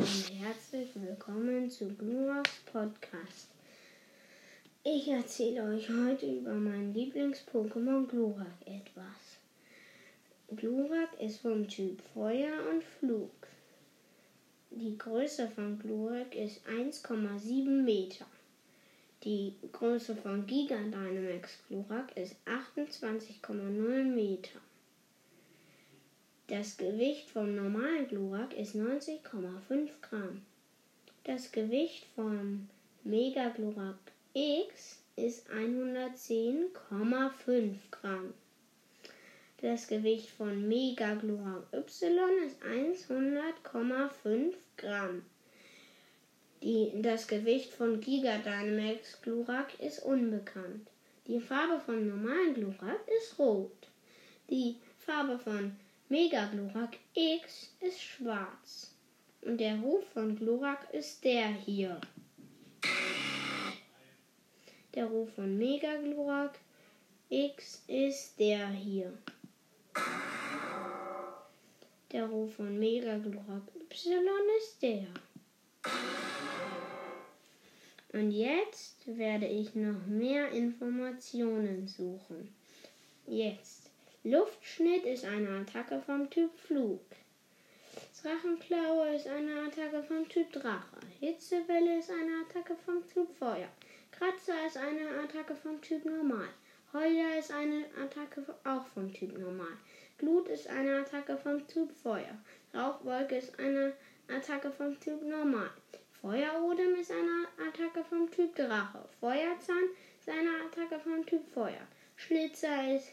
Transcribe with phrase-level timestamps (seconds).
[0.00, 3.50] und herzlich willkommen zu Gluraks Podcast.
[4.82, 9.36] Ich erzähle euch heute über meinen Lieblings-Pokémon Glurak etwas.
[10.56, 13.30] Glurak ist vom Typ Feuer und Flug.
[14.70, 18.24] Die Größe von Glurak ist 1,7 Meter.
[19.22, 24.29] Die Größe von Giga Dynamax Glurak ist 28,0 Meter.
[26.50, 30.42] Das Gewicht vom normalen Glurak ist 90,5 Gramm.
[31.22, 32.68] Das Gewicht vom
[33.04, 33.94] Mega Glurak
[34.34, 38.34] X ist 110,5 Gramm.
[39.62, 45.24] Das Gewicht von Mega Glurak Y ist 100,5 Gramm.
[46.64, 50.88] Die, das Gewicht von Giga Dynamax Glurak ist unbekannt.
[51.28, 53.86] Die Farbe von normalen Glurak ist rot.
[54.50, 55.76] Die Farbe von
[56.12, 58.96] Mega Glurak X ist schwarz.
[59.42, 62.00] Und der Ruf von Glurak ist der hier.
[64.92, 66.58] Der Ruf von Mega Glurak
[67.28, 69.16] X ist der hier.
[72.10, 74.26] Der Ruf von Mega Glurak Y
[74.58, 75.06] ist der.
[78.12, 82.52] Und jetzt werde ich noch mehr Informationen suchen.
[83.28, 83.79] Jetzt.
[84.22, 87.00] Luftschnitt ist eine Attacke vom Typ Flug.
[88.22, 90.98] Drachenklaue ist eine Attacke vom Typ Drache.
[91.20, 93.70] Hitzewelle ist eine Attacke vom Typ Feuer.
[94.12, 96.48] Kratzer ist eine Attacke vom Typ Normal.
[96.92, 99.78] Heuler ist eine Attacke auch vom Typ Normal.
[100.18, 102.36] Glut ist eine Attacke vom Typ Feuer.
[102.74, 103.94] Rauchwolke ist eine
[104.28, 105.70] Attacke vom Typ Normal.
[106.20, 109.08] Feuerodem ist eine Attacke vom Typ Drache.
[109.18, 111.88] Feuerzahn ist eine Attacke vom Typ Feuer.
[112.16, 113.08] Schlitzer ist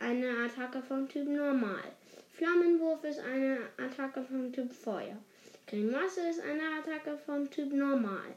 [0.00, 1.84] eine Attacke vom Typ Normal.
[2.32, 5.16] Flammenwurf ist eine Attacke vom Typ Feuer.
[5.66, 8.34] Grimasse ist eine Attacke vom Typ Normal.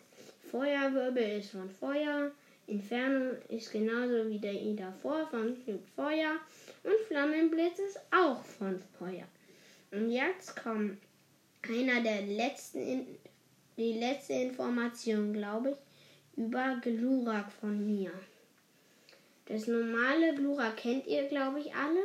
[0.51, 2.31] Feuerwirbel ist von Feuer.
[2.67, 6.35] Inferno ist genauso wie der I davor vom Typ Feuer.
[6.83, 9.27] Und Flammenblitz ist auch von Feuer.
[9.91, 10.97] Und jetzt kommt
[11.67, 13.07] einer der letzten,
[13.77, 18.11] die letzte Information, glaube ich, über Glurak von mir.
[19.45, 22.01] Das normale Glurak kennt ihr, glaube ich, alle.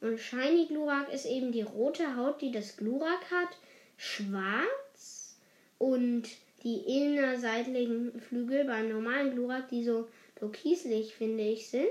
[0.00, 3.56] Und Shiny Glurak ist eben die rote Haut, die das Glurak hat,
[3.96, 5.36] schwarz
[5.78, 6.24] und
[6.64, 11.86] die innerseitlichen Flügel beim normalen Glurak, die so türkislich, finde ich, sind,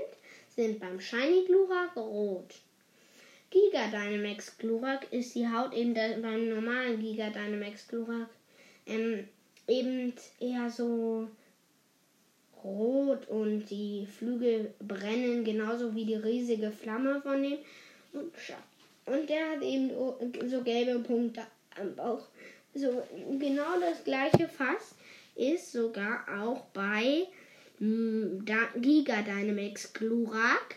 [0.48, 2.54] sind beim Shiny Glurak rot.
[3.50, 8.28] Giga Dynamax Glurak ist die Haut eben beim normalen Giga Dynamax Glurak
[8.86, 9.28] ähm,
[9.68, 11.28] eben eher so
[12.64, 17.58] rot und die Flügel brennen genauso wie die riesige Flamme von dem.
[18.12, 18.32] Und,
[19.06, 19.90] und der hat eben
[20.48, 21.42] so gelbe Punkte
[21.80, 22.26] am Bauch.
[22.74, 23.02] So
[23.38, 24.94] genau das gleiche Fass
[25.34, 27.26] ist sogar auch bei
[27.78, 28.44] hm,
[28.76, 30.76] Giga Dynamax Glurak.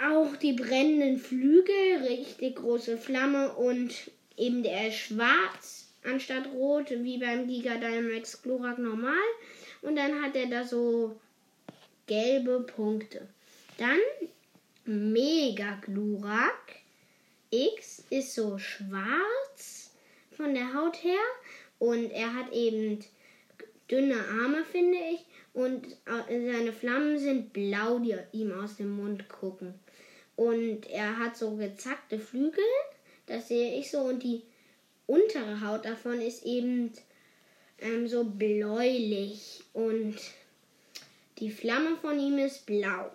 [0.00, 3.92] Auch die brennenden Flügel, richtig große Flamme und
[4.36, 9.12] eben der schwarz anstatt rot, wie beim Giga Dynamax Glurak normal.
[9.82, 11.16] Und dann hat er da so
[12.06, 13.28] gelbe Punkte.
[13.76, 13.98] Dann
[14.84, 16.76] Mega Glurak
[17.50, 19.90] X ist so schwarz
[20.30, 21.20] von der Haut her
[21.78, 23.04] und er hat eben
[23.90, 25.24] dünne Arme, finde ich.
[25.52, 29.74] Und seine Flammen sind blau, die ihm aus dem Mund gucken.
[30.36, 32.64] Und er hat so gezackte Flügel,
[33.26, 33.98] das sehe ich so.
[33.98, 34.42] Und die
[35.06, 36.92] untere Haut davon ist eben
[37.80, 39.62] ähm, so bläulich.
[39.72, 40.16] Und
[41.38, 43.10] die Flamme von ihm ist blau.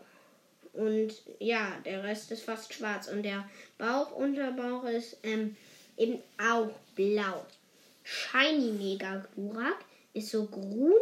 [0.73, 3.07] Und ja, der Rest ist fast schwarz.
[3.07, 3.47] Und der
[3.77, 5.55] Bauch, Unterbauch ist ähm,
[5.97, 7.45] eben auch blau.
[8.03, 10.93] Shiny Mega Glurak ist so grün.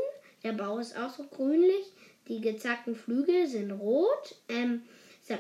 [0.44, 1.86] Der Bauch ist auch so grünlich.
[2.28, 4.36] Die gezackten Flügel sind rot.
[4.50, 4.84] Ähm,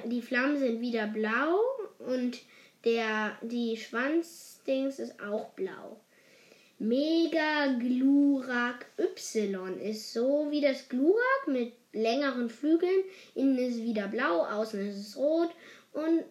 [0.05, 1.59] die Flammen sind wieder blau.
[1.99, 2.39] Und
[2.85, 5.99] der, die Schwanzdings ist auch blau.
[6.81, 13.03] Mega Glurak Y ist so wie das Glurak mit längeren Flügeln.
[13.35, 15.51] Innen ist es wieder blau, außen ist es rot
[15.93, 16.23] und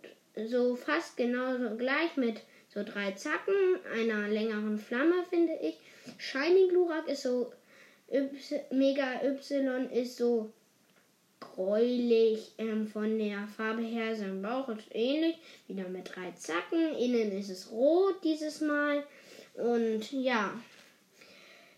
[0.49, 3.55] so fast genauso gleich mit so drei Zacken,
[3.95, 5.79] einer längeren Flamme, finde ich.
[6.19, 7.53] Shiny Glurak ist so
[8.11, 8.29] y,
[8.73, 10.53] Mega Y ist so
[11.39, 14.17] gräulich ähm, von der Farbe her.
[14.17, 15.37] Sein Bauch ist ähnlich,
[15.69, 16.97] wieder mit drei Zacken.
[16.97, 19.05] Innen ist es rot dieses Mal.
[19.55, 20.61] Und ja,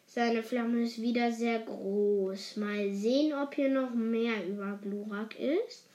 [0.07, 2.57] seine Flamme ist wieder sehr groß.
[2.57, 5.87] Mal sehen, ob hier noch mehr über Glurak ist.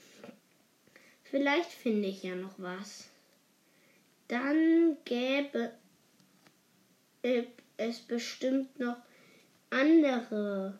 [1.23, 3.09] Vielleicht finde ich ja noch was.
[4.27, 5.71] Dann gäbe
[7.77, 8.97] es bestimmt noch
[9.69, 10.79] andere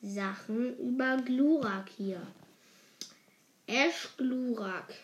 [0.00, 2.24] Sachen über Glurak hier.
[3.66, 4.94] Ash Glurak.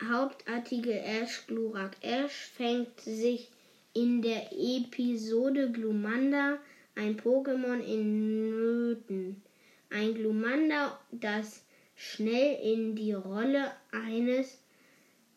[0.00, 1.96] Hauptartikel Ash Glurak.
[2.02, 3.50] Ash fängt sich
[3.96, 6.58] in der Episode Glumanda
[6.96, 9.42] ein Pokémon in Nöten.
[9.88, 11.64] Ein Glumanda, das
[11.94, 14.58] schnell in die Rolle eines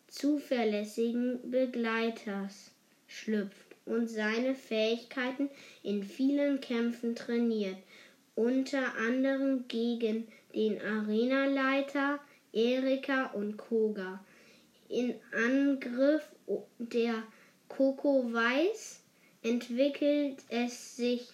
[0.08, 2.70] zuverlässigen Begleiters
[3.06, 5.48] schlüpft und seine Fähigkeiten
[5.82, 7.78] in vielen Kämpfen trainiert,
[8.34, 12.20] unter anderem gegen den Arenaleiter
[12.52, 14.22] Erika und Koga.
[14.90, 16.28] In Angriff
[16.78, 17.22] der
[17.70, 19.00] Coco Weiß
[19.42, 21.26] entwickelt es sich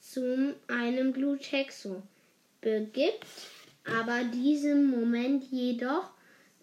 [0.00, 2.02] zu einem Glutexo,
[2.60, 3.24] begibt
[3.84, 6.10] aber diesem Moment jedoch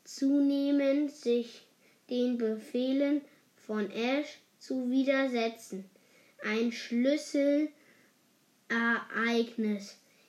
[0.04, 1.62] zunehmend sich
[2.10, 3.22] den Befehlen
[3.56, 5.90] von Ash zu widersetzen.
[6.44, 7.72] Ein Schlüsselereignis.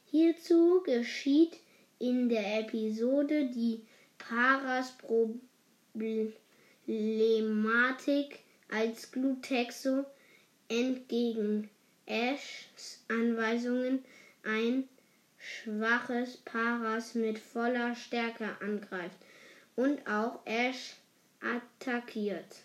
[0.07, 1.59] Hierzu geschieht
[1.99, 3.83] in der Episode die
[4.17, 4.95] Paras
[6.87, 8.39] Problematik
[8.71, 10.05] als Glutexo
[10.69, 11.69] entgegen
[12.07, 14.05] Ashs Anweisungen
[14.45, 14.89] ein
[15.39, 19.17] schwaches Paras mit voller Stärke angreift
[19.77, 20.97] und auch Ash
[21.41, 22.57] attackiert.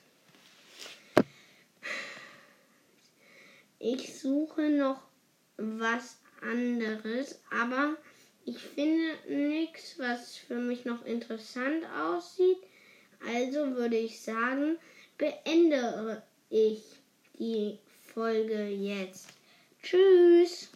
[3.80, 5.02] Ich suche noch
[5.58, 7.96] was anderes, aber
[8.46, 12.58] ich finde nichts, was für mich noch interessant aussieht.
[13.28, 14.78] Also würde ich sagen,
[15.18, 16.82] beende ich
[17.38, 17.80] die
[18.14, 19.30] Folge jetzt.
[19.82, 20.70] Tschüss.